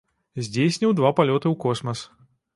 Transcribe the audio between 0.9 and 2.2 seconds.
два палёты ў космас.